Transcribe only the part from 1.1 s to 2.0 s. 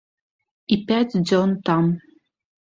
дзён там.